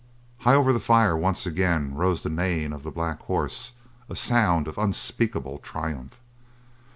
[0.39, 3.73] High over the fire, once again rose the neighing of the black horse,
[4.09, 6.17] a sound of unspeakable triumph.